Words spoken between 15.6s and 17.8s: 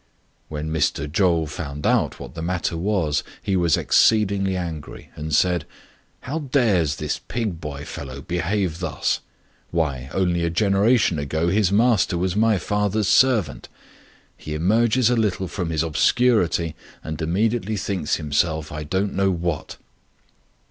his obscurity, and immediately